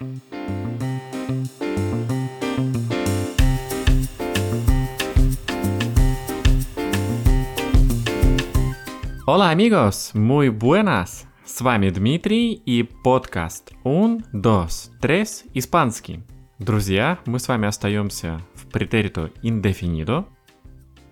[0.00, 0.08] Hola
[9.50, 11.26] amigos, muy buenas!
[11.44, 16.24] С вами Дмитрий и подкаст Un, dos, tres, испанский.
[16.58, 20.24] Друзья, мы с вами остаемся в претерито indefinido.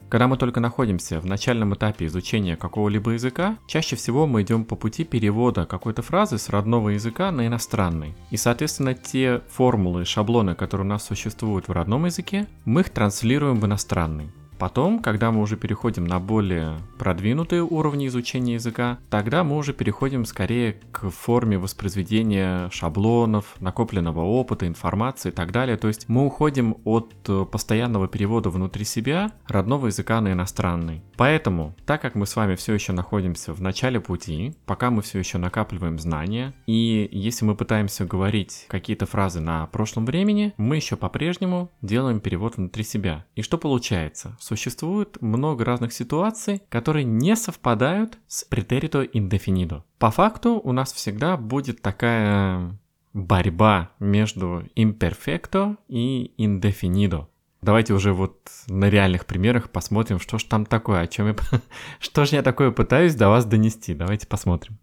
[0.08, 4.74] Когда мы только находимся в начальном этапе изучения какого-либо языка, чаще всего мы идем по
[4.74, 8.14] пути перевода какой-то фразы с родного языка на иностранный.
[8.30, 13.60] И, соответственно, те формулы, шаблоны, которые у нас существуют в родном языке, мы их транслируем
[13.60, 14.30] в иностранный.
[14.58, 20.24] Потом, когда мы уже переходим на более продвинутые уровни изучения языка, тогда мы уже переходим
[20.24, 25.76] скорее к форме воспроизведения шаблонов, накопленного опыта, информации и так далее.
[25.76, 31.02] То есть мы уходим от э, постоянного перевода внутри себя родного языка на иностранный.
[31.16, 35.18] Поэтому, так как мы с вами все еще находимся в начале пути, пока мы все
[35.18, 40.96] еще накапливаем знания, и если мы пытаемся говорить какие-то фразы на прошлом времени, мы еще
[40.96, 43.24] по-прежнему делаем перевод внутри себя.
[43.34, 44.36] И что получается?
[44.48, 49.82] Существует много разных ситуаций, которые не совпадают с претерито indefinido.
[49.98, 52.78] По факту у нас всегда будет такая
[53.12, 57.26] борьба между imperfecto и indefinido.
[57.60, 61.36] Давайте уже вот на реальных примерах посмотрим, что ж там такое, о чем я...
[62.00, 63.94] что же я такое пытаюсь до вас донести.
[63.94, 64.78] Давайте посмотрим.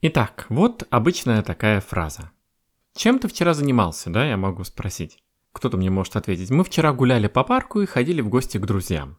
[0.00, 2.30] Итак, вот обычная такая фраза.
[2.94, 5.18] Чем ты вчера занимался, да, я могу спросить.
[5.56, 6.50] Кто-то мне может ответить.
[6.50, 9.16] Мы вчера гуляли по парку и ходили в гости к друзьям.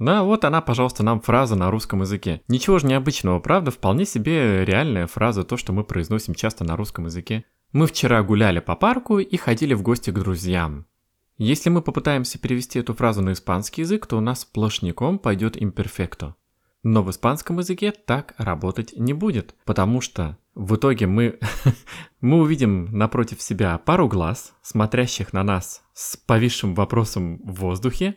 [0.00, 2.42] Да, вот она, пожалуйста, нам фраза на русском языке.
[2.48, 3.70] Ничего же необычного, правда?
[3.70, 7.44] Вполне себе реальная фраза, то, что мы произносим часто на русском языке.
[7.70, 10.86] Мы вчера гуляли по парку и ходили в гости к друзьям.
[11.36, 16.34] Если мы попытаемся перевести эту фразу на испанский язык, то у нас сплошняком пойдет имперфекто.
[16.82, 21.38] Но в испанском языке так работать не будет, потому что в итоге мы,
[22.20, 28.16] мы увидим напротив себя пару глаз, смотрящих на нас с повисшим вопросом в воздухе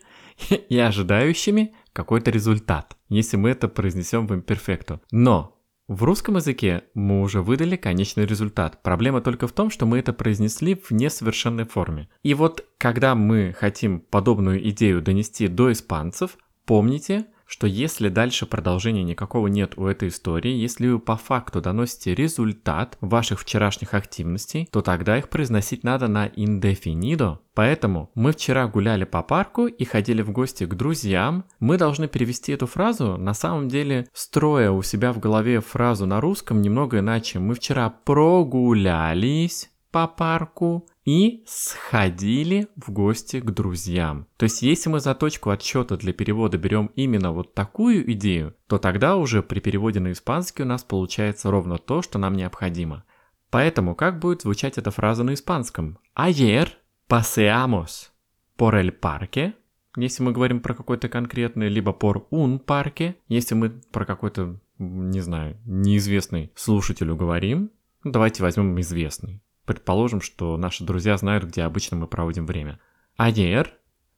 [0.49, 5.01] и ожидающими какой-то результат, если мы это произнесем в имперфекту.
[5.11, 8.81] Но в русском языке мы уже выдали конечный результат.
[8.81, 12.09] Проблема только в том, что мы это произнесли в несовершенной форме.
[12.23, 19.03] И вот когда мы хотим подобную идею донести до испанцев, помните, что если дальше продолжения
[19.03, 24.81] никакого нет у этой истории, если вы по факту доносите результат ваших вчерашних активностей, то
[24.81, 27.39] тогда их произносить надо на indefinido.
[27.53, 31.43] Поэтому мы вчера гуляли по парку и ходили в гости к друзьям.
[31.59, 36.21] Мы должны перевести эту фразу, на самом деле, строя у себя в голове фразу на
[36.21, 37.39] русском немного иначе.
[37.39, 44.27] Мы вчера прогулялись по парку, и сходили в гости к друзьям.
[44.37, 48.77] То есть, если мы за точку отсчета для перевода берем именно вот такую идею, то
[48.77, 53.03] тогда уже при переводе на испанский у нас получается ровно то, что нам необходимо.
[53.49, 55.97] Поэтому как будет звучать эта фраза на испанском?
[56.15, 56.69] Ayer
[57.09, 58.11] paseamos
[58.57, 59.53] por el parque,
[59.97, 65.19] если мы говорим про какой-то конкретный, либо por un parque, если мы про какой-то, не
[65.19, 67.71] знаю, неизвестный слушателю говорим.
[68.05, 69.41] Давайте возьмем известный.
[69.71, 72.77] Предположим, что наши друзья знают, где обычно мы проводим время.
[73.17, 73.69] Ayer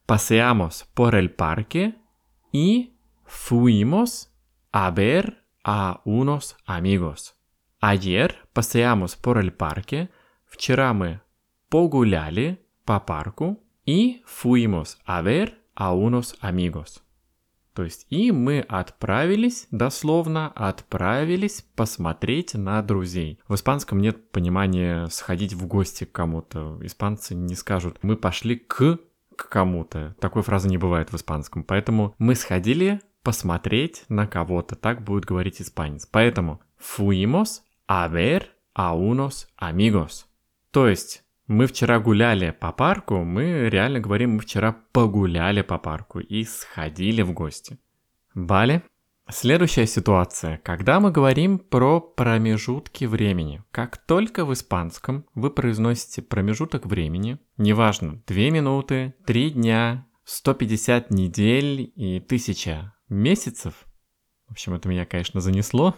[0.08, 1.94] paseamos por el parque
[2.52, 4.31] y fuimos
[4.72, 7.36] a ver a unos amigos.
[7.80, 10.09] Ayer paseamos por el parque.
[10.47, 11.22] Вчера мы
[11.70, 17.03] погуляли по парку и fuimos a ver a unos amigos.
[17.73, 23.39] То есть и мы отправились, дословно отправились посмотреть на друзей.
[23.47, 26.78] В испанском нет понимания сходить в гости к кому-то.
[26.81, 29.00] Испанцы не скажут «мы пошли к,
[29.35, 30.16] к кому-то».
[30.19, 31.63] Такой фразы не бывает в испанском.
[31.63, 34.75] Поэтому мы сходили посмотреть на кого-то.
[34.75, 36.05] Так будет говорить испанец.
[36.05, 38.45] Поэтому fuimos a ver
[38.75, 40.25] a unos amigos.
[40.72, 46.19] То есть мы вчера гуляли по парку, мы реально говорим, мы вчера погуляли по парку
[46.19, 47.77] и сходили в гости.
[48.33, 48.83] Бали.
[49.29, 53.63] Следующая ситуация, когда мы говорим про промежутки времени.
[53.71, 61.91] Как только в испанском вы произносите промежуток времени, неважно, 2 минуты, 3 дня, 150 недель
[61.96, 63.85] и 1000 месяцев,
[64.47, 65.96] в общем, это меня, конечно, занесло,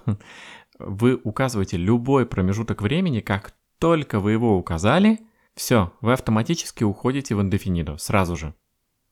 [0.78, 5.20] вы указываете любой промежуток времени, как только вы его указали–
[5.56, 8.54] все, вы автоматически уходите в индефинидо сразу же.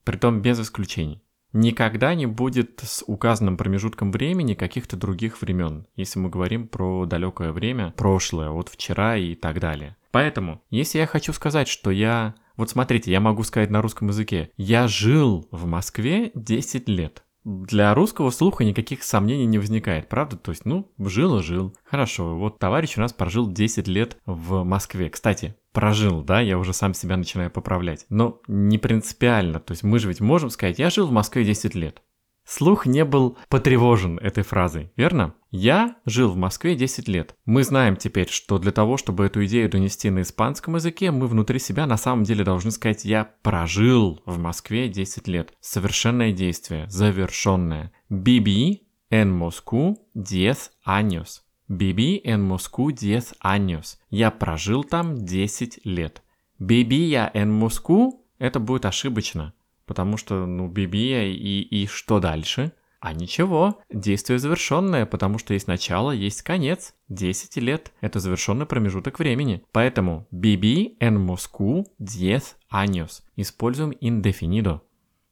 [0.03, 1.23] Притом без исключений.
[1.53, 7.51] Никогда не будет с указанным промежутком времени каких-то других времен, если мы говорим про далекое
[7.51, 9.95] время, прошлое, от вчера и так далее.
[10.11, 12.35] Поэтому, если я хочу сказать, что я...
[12.57, 17.23] Вот смотрите, я могу сказать на русском языке, я жил в Москве 10 лет.
[17.43, 20.37] для русского слуха никаких сомнений не возникает, правда?
[20.37, 21.75] То есть, ну, жил и жил.
[21.83, 25.09] Хорошо, вот товарищ у нас прожил 10 лет в Москве.
[25.09, 28.05] Кстати, прожил, да, я уже сам себя начинаю поправлять.
[28.09, 31.75] Но не принципиально, то есть мы же ведь можем сказать, я жил в Москве 10
[31.75, 32.01] лет.
[32.45, 35.33] Слух не был потревожен этой фразой, верно?
[35.49, 37.35] Я жил в Москве 10 лет.
[37.45, 41.59] Мы знаем теперь, что для того, чтобы эту идею донести на испанском языке, мы внутри
[41.59, 45.53] себя на самом деле должны сказать «я прожил в Москве 10 лет».
[45.61, 47.93] Совершенное действие, завершенное.
[48.09, 51.43] Биби en Moscú 10 años.
[51.73, 53.97] Биби en Moscú 10 años.
[54.11, 56.21] Я прожил там 10 лет.
[56.59, 59.53] Биби я en Moscú– это будет ошибочно.
[59.85, 62.73] Потому что, ну, Бибия и, и что дальше?
[62.99, 66.93] А ничего, действие завершенное, потому что есть начало, есть конец.
[67.09, 69.63] 10 лет– это завершенный промежуток времени.
[69.71, 73.23] Поэтому Биби en Moscú 10 años.
[73.35, 74.81] Используем indefinido.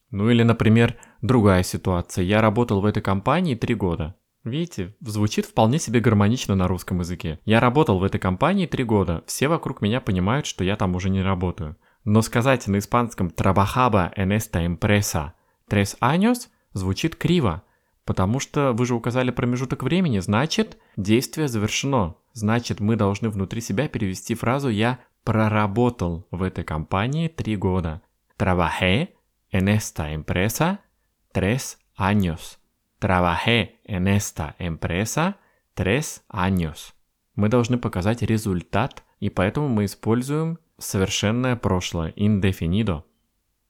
[0.10, 2.26] Ну или, например, другая ситуация.
[2.26, 4.16] Я работал в этой компании 3 года.
[4.44, 7.40] Видите, звучит вполне себе гармонично на русском языке.
[7.46, 9.24] Я работал в этой компании 3 года.
[9.28, 11.78] Все вокруг меня понимают, что я там уже не работаю.
[12.04, 15.34] Но сказать на испанском «trabajaba en esta empresa
[15.70, 17.64] tres años» звучит криво,
[18.06, 22.16] потому что вы же указали промежуток времени, значит, действие завершено.
[22.34, 28.02] Значит, мы должны внутри себя перевести фразу «я проработал в этой компании три года».
[28.40, 29.10] Trabajé
[29.52, 30.80] en esta empresa
[31.32, 32.58] tres años.
[33.01, 35.38] Trabajé en esta empresa
[35.74, 36.94] tres años.
[37.33, 43.01] Мы должны показать результат, и поэтому мы используем совершенное прошлое, indefinido.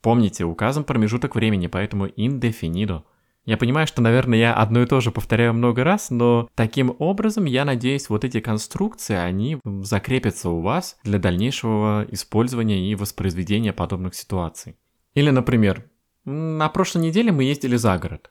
[0.01, 3.03] Помните, указан промежуток времени, поэтому indefinido.
[3.45, 7.45] Я понимаю, что, наверное, я одно и то же повторяю много раз, но таким образом,
[7.45, 14.13] я надеюсь, вот эти конструкции, они закрепятся у вас для дальнейшего использования и воспроизведения подобных
[14.13, 14.75] ситуаций.
[15.13, 15.89] Или, например,
[16.25, 18.29] на прошлой неделе мы ездили за город.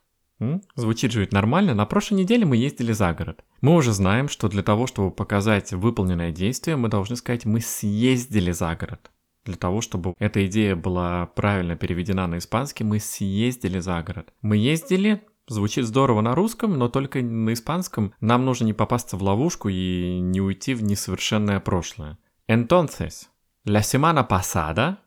[0.74, 1.74] Звучит же ведь нормально.
[1.74, 3.44] На прошлой неделе мы ездили за город.
[3.60, 8.50] Мы уже знаем, что для того, чтобы показать выполненное действие, мы должны сказать «мы съездили
[8.50, 9.10] за город».
[9.44, 14.32] Для того, чтобы эта идея была правильно переведена на испанский, мы съездили за город.
[14.42, 19.22] Мы ездили, звучит здорово на русском, но только на испанском нам нужно не попасться в
[19.22, 22.18] ловушку и не уйти в несовершенное прошлое.
[22.48, 23.30] Entonces,
[23.64, 24.98] la semana pasada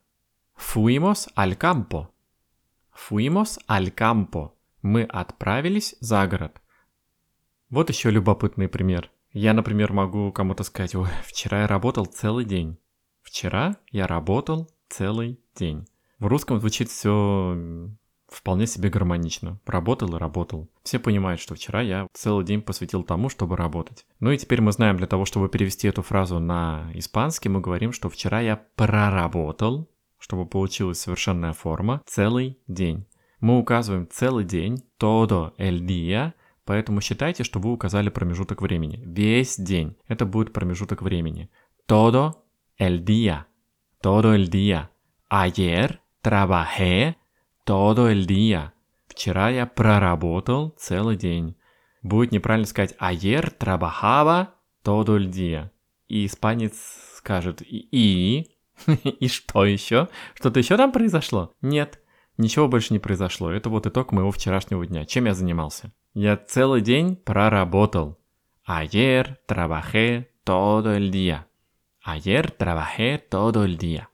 [0.55, 2.09] fuimos al campo.
[2.91, 4.52] Fuimos al campo.
[4.83, 6.61] Мы отправились за город.
[7.69, 9.09] Вот еще любопытный пример.
[9.31, 12.77] Я, например, могу кому-то сказать, ой, вчера я работал целый день.
[13.21, 15.87] Вчера я работал целый день.
[16.19, 17.57] В русском звучит все
[18.27, 19.59] вполне себе гармонично.
[19.65, 20.69] Работал и работал.
[20.83, 24.05] Все понимают, что вчера я целый день посвятил тому, чтобы работать.
[24.19, 27.93] Ну и теперь мы знаем, для того, чтобы перевести эту фразу на испанский, мы говорим,
[27.93, 29.89] что вчера я проработал,
[30.19, 33.07] чтобы получилась совершенная форма, целый день.
[33.43, 39.03] Мы указываем целый день, todo el día, поэтому считайте, что вы указали промежуток времени.
[39.05, 39.97] Весь день.
[40.07, 41.49] Это будет промежуток времени.
[41.85, 42.45] Todo
[42.77, 43.47] el día.
[44.01, 44.91] Todo el día.
[45.29, 47.17] Ayer trabajé
[47.65, 48.71] todo el día.
[49.07, 51.57] Вчера я проработал целый день.
[52.01, 55.69] Будет неправильно сказать ayer trabajaba todo el día.
[56.07, 56.75] И испанец
[57.17, 58.55] скажет и, и,
[59.19, 60.07] и что еще?
[60.33, 61.51] Что-то еще там произошло?
[61.61, 61.99] Нет.
[62.37, 63.51] Ничего больше не произошло.
[63.51, 65.05] Это вот итог моего вчерашнего дня.
[65.05, 65.91] Чем я занимался?
[66.13, 68.17] Я целый день проработал.
[68.67, 71.45] Ayer trabajé todo el día.
[72.05, 74.07] Ayer trabajé todo el día.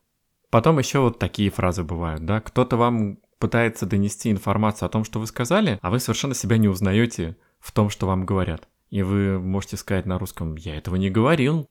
[0.50, 2.42] Потом еще вот такие фразы бывают, да?
[2.42, 6.68] Кто-то вам пытается донести информацию о том, что вы сказали, а вы совершенно себя не
[6.68, 8.68] узнаете в том, что вам говорят.
[8.90, 11.70] И вы можете сказать на русском «я этого не говорил»,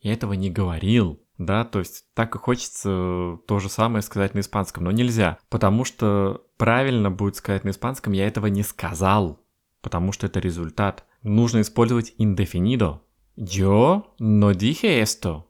[0.00, 4.40] «я этого не говорил», да, то есть так и хочется то же самое сказать на
[4.40, 9.40] испанском, но нельзя, потому что правильно будет сказать на испанском «я этого не сказал»,
[9.80, 11.04] потому что это результат.
[11.22, 13.00] Нужно использовать indefinido.
[13.36, 15.44] Yo no dije esto.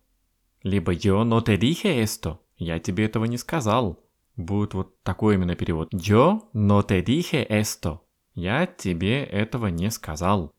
[0.63, 2.39] Либо yo no te dije esto.
[2.57, 4.05] Я тебе этого не сказал.
[4.37, 5.93] Будет вот такой именно перевод.
[5.93, 8.01] Yo no te dije esto.
[8.35, 10.55] Я тебе этого не сказал.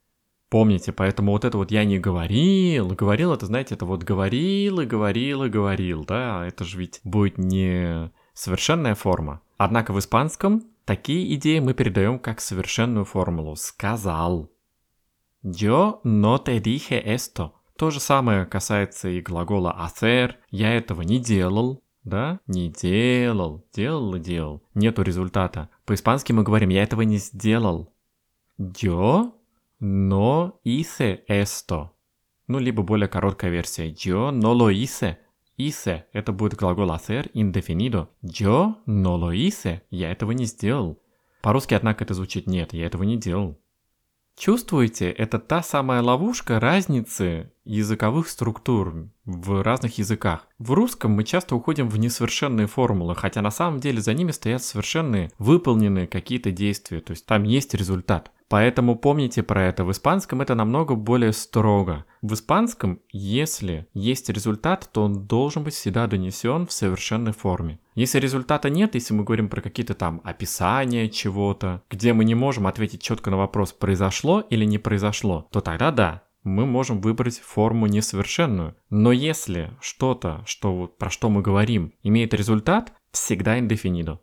[0.51, 4.85] Помните, поэтому вот это вот я не говорил, говорил, это, знаете, это вот говорил и
[4.85, 9.39] говорил и говорил, да, это же ведь будет не совершенная форма.
[9.55, 14.51] Однако в испанском такие идеи мы передаем как совершенную формулу «сказал».
[15.41, 17.51] Yo no te dije esto.
[17.77, 20.33] То же самое касается и глагола hacer.
[20.49, 22.41] Я этого не делал, да?
[22.45, 23.65] Не делал.
[23.73, 24.61] Делал и делал.
[24.73, 25.69] Нету результата.
[25.85, 27.93] По-испански мы говорим «я этого не сделал».
[28.59, 29.31] Yo
[29.81, 31.89] no hice esto.
[32.47, 33.89] Ну, либо более короткая версия.
[33.89, 35.17] Yo no lo hice.
[35.57, 38.07] Hice– это будет глагол hacer indefinido.
[38.23, 39.81] Yo no lo hice.
[39.89, 41.01] Я этого не сделал.
[41.41, 43.59] По-русски, однако, это звучит «нет, я этого не делал».
[44.37, 50.47] Чувствуете, это та самая ловушка разницы языковых структур в разных языках.
[50.57, 54.63] В русском мы часто уходим в несовершенные формулы, хотя на самом деле за ними стоят
[54.63, 58.31] совершенные, выполненные какие-то действия, то есть там есть результат.
[58.51, 59.85] Поэтому помните про это.
[59.85, 62.03] В испанском это намного более строго.
[62.21, 67.79] В испанском, если есть результат, то он должен быть всегда донесен в совершенной форме.
[67.95, 72.67] Если результата нет, если мы говорим про какие-то там описания чего-то, где мы не можем
[72.67, 77.87] ответить четко на вопрос, произошло или не произошло, то тогда да, мы можем выбрать форму
[77.87, 78.75] несовершенную.
[78.89, 84.19] Но если что-то, что, про что мы говорим, имеет результат, всегда индефинидо.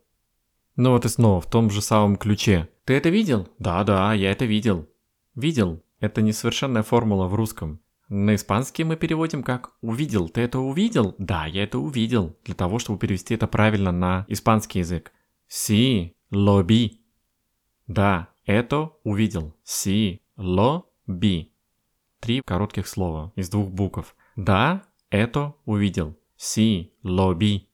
[0.78, 2.68] Ну вот и снова, в том же самом ключе.
[2.84, 3.48] Ты это видел?
[3.58, 4.88] Да-да, я это видел.
[5.34, 5.82] Видел.
[5.98, 7.80] Это несовершенная формула в русском.
[8.08, 10.28] На испанский мы переводим как «увидел».
[10.28, 11.16] Ты это увидел?
[11.18, 12.36] Да, я это увидел.
[12.44, 15.10] Для того, чтобы перевести это правильно на испанский язык.
[15.50, 17.00] Sí, lo vi.
[17.88, 19.56] Да, это увидел.
[19.64, 21.48] Sí, lo vi.
[22.20, 24.14] Три коротких слова из двух букв.
[24.36, 26.16] Да, это увидел.
[26.38, 27.66] Sí, lo vi.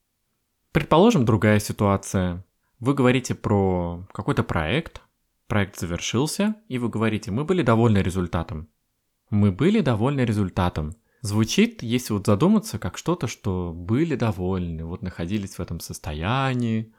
[0.73, 2.44] Предположим, другая ситуация.
[2.85, 5.01] Вы говорите про какой-то проект,
[5.47, 8.69] проект завершился, и вы говорите, мы были довольны результатом.
[9.31, 10.93] Мы были довольны результатом.
[11.23, 16.93] Звучит, если вот задуматься, как что-то, что были довольны, вот находились в этом состоянии.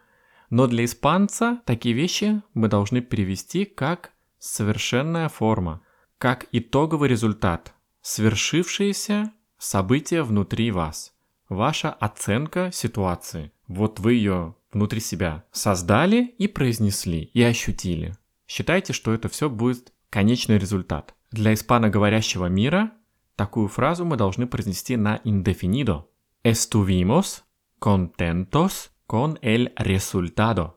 [0.49, 5.81] Но для испанца такие вещи мы должны перевести как совершенная форма,
[6.17, 11.13] как итоговый результат, свершившееся событие внутри вас,
[11.47, 13.51] ваша оценка ситуации.
[13.67, 18.13] Вот вы ее внутри себя создали и произнесли, и ощутили.
[18.45, 21.15] Считайте, что это все будет конечный результат.
[21.31, 22.91] Для испаноговорящего мира
[23.37, 26.09] такую фразу мы должны произнести на indefinido.
[26.43, 27.45] Estuvimos
[27.79, 30.75] contentos con el resultado.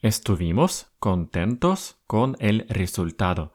[0.00, 3.50] Estuvimos contentos con el resultado.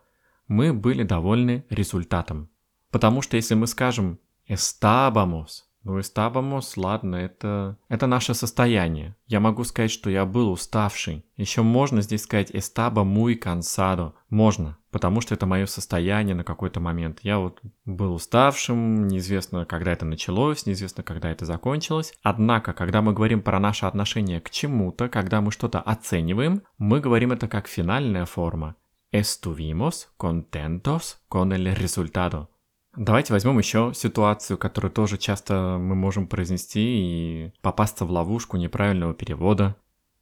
[0.47, 2.49] Мы были довольны результатом.
[2.91, 9.15] Потому что если мы скажем estábamos ну, estábamos, ладно, это, это наше состояние.
[9.25, 11.25] Я могу сказать, что я был уставший.
[11.35, 14.13] Еще можно здесь сказать estaba muy cansado.
[14.29, 17.21] Можно, потому что это мое состояние на какой-то момент.
[17.23, 22.13] Я вот был уставшим, неизвестно, когда это началось, неизвестно, когда это закончилось.
[22.21, 27.31] Однако, когда мы говорим про наше отношение к чему-то, когда мы что-то оцениваем, мы говорим
[27.31, 28.75] это как финальная форма.
[29.11, 32.47] Estuvimos contentos con el resultado.
[32.99, 39.13] Давайте возьмем еще ситуацию, которую тоже часто мы можем произнести и попасться в ловушку неправильного
[39.13, 39.77] перевода.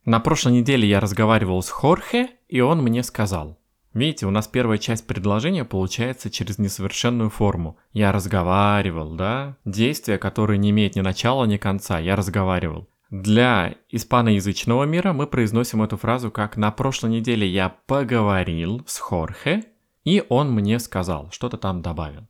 [0.06, 3.58] На прошлой неделе я разговаривал с Хорхе, и он мне сказал.
[3.96, 7.80] Видите, у нас первая часть предложения получается через несовершенную форму.
[7.94, 9.58] Я разговаривал, да?
[9.66, 11.98] Действие, которое не имеет ни начала, ни конца.
[11.98, 12.88] Я разговаривал.
[13.10, 19.64] Для испаноязычного мира мы произносим эту фразу как «на прошлой неделе я поговорил с Хорхе,
[20.04, 22.28] и он мне сказал», что-то там добавил.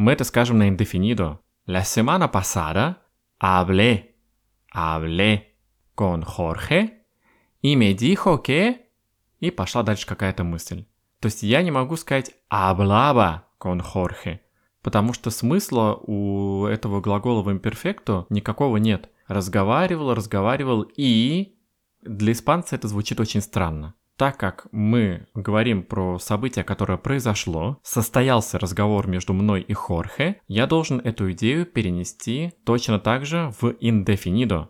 [0.00, 1.42] Мы это скажем на indefinido.
[1.66, 3.02] La semana pasada
[3.38, 4.16] hablé,
[4.72, 5.58] hablé
[5.94, 7.04] con Jorge
[7.60, 8.86] y me dijo que...
[9.40, 10.86] И пошла дальше какая-то мысль.
[11.20, 14.40] То есть я не могу сказать hablaba con Jorge,
[14.80, 19.10] потому что смысла у этого глагола в имперфекту никакого нет.
[19.28, 21.58] Разговаривал, разговаривал и...
[22.00, 28.58] Для испанца это звучит очень странно так как мы говорим про событие, которое произошло, состоялся
[28.58, 34.68] разговор между мной и Хорхе, я должен эту идею перенести точно так же в indefinido.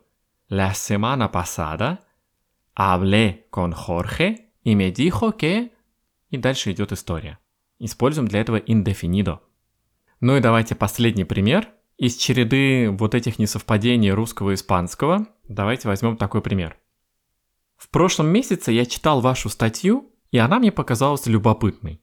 [0.48, 1.98] La semana pasada
[2.76, 5.72] hablé con Jorge y me dijo que...
[6.30, 7.40] И дальше идет история.
[7.80, 9.40] Используем для этого indefinido.
[10.20, 11.66] Ну и давайте последний пример.
[11.98, 16.76] Из череды вот этих несовпадений русского и испанского давайте возьмем такой пример.
[17.80, 22.02] В прошлом месяце я читал вашу статью, и она мне показалась любопытной.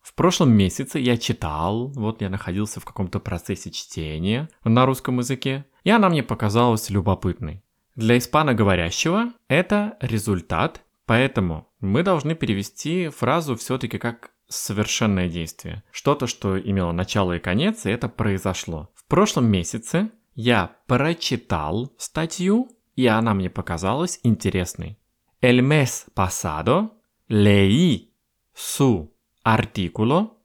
[0.00, 5.66] В прошлом месяце я читал, вот я находился в каком-то процессе чтения на русском языке,
[5.82, 7.64] и она мне показалась любопытной.
[7.96, 15.82] Для испаноговорящего это результат, поэтому мы должны перевести фразу все-таки как совершенное действие.
[15.90, 18.92] Что-то, что имело начало и конец, и это произошло.
[18.94, 24.98] В прошлом месяце я прочитал статью, и она мне показалась интересной.
[25.40, 26.98] El mes pasado
[27.28, 28.14] leí
[28.54, 30.42] su artículo,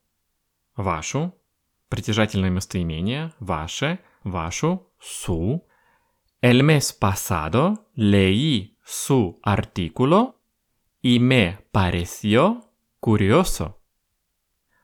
[0.76, 1.34] вашу,
[1.88, 5.66] притяжательное местоимение, ваше, вашу, su.
[6.42, 10.42] El mes pasado leí su artículo
[11.02, 13.78] y me pareció curioso.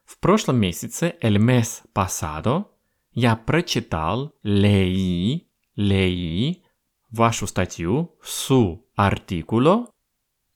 [0.04, 2.78] В прошлом месяце, el mes pasado,
[3.12, 6.62] я прочитал, leí, leí
[7.10, 9.88] вашу статью su artículo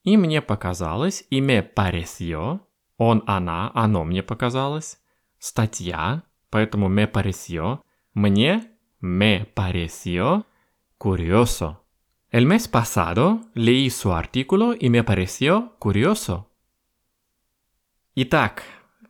[0.04, 2.60] И мне показалось, и me pareció,
[2.96, 4.98] он, она, оно мне показалось,
[5.38, 7.80] статья, поэтому me pareció,
[8.12, 8.68] мне
[9.00, 10.44] me pareció
[10.98, 11.78] curioso.
[12.30, 16.46] El mes pasado leí su artículo y me pareció curioso.
[18.14, 18.64] Итак,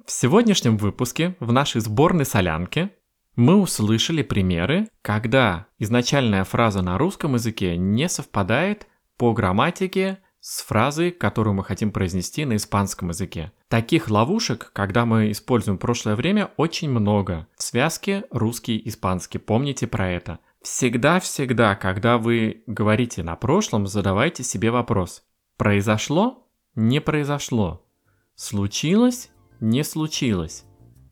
[0.05, 2.97] в сегодняшнем выпуске в нашей сборной солянке
[3.37, 8.87] мы услышали примеры, когда изначальная фраза на русском языке не совпадает
[9.17, 13.53] по грамматике с фразой, которую мы хотим произнести на испанском языке.
[13.69, 17.47] Таких ловушек, когда мы используем прошлое время, очень много.
[17.57, 19.39] В связке русский-испанский.
[19.39, 20.41] Помните про это.
[20.63, 25.23] Всегда-всегда, когда вы говорите на прошлом, задавайте себе вопрос.
[25.57, 26.49] Произошло?
[26.75, 27.87] Не произошло.
[28.35, 29.31] Случилось?
[29.61, 30.65] Не случилось.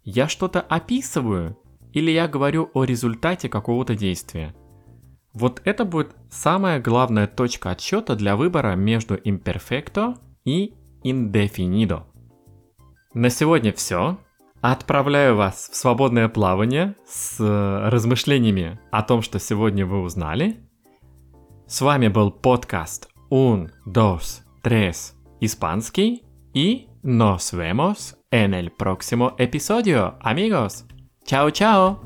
[0.03, 1.60] Я что-то описываю?
[1.93, 4.55] Или я говорю о результате какого-то действия?
[5.33, 12.05] Вот это будет самая главная точка отсчета для выбора между imperfecto и indefinido.
[13.15, 14.19] На сегодня все.
[14.61, 20.61] Отправляю вас в свободное плавание с размышлениями о том, что сегодня вы узнали.
[21.67, 30.19] С вами был подкаст Un, Dos, Tres Испанский и nos vemos en el próximo episodio,
[30.21, 30.85] amigos.
[31.31, 31.97] Chao, chao.